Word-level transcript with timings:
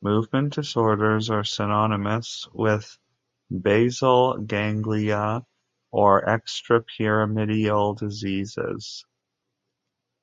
Movement 0.00 0.52
disorders 0.54 1.28
are 1.28 1.42
synonymous 1.42 2.46
with 2.52 2.96
basal 3.50 4.38
ganglia 4.38 5.44
or 5.90 6.24
extrapyramidal 6.24 7.98
diseases. 7.98 9.04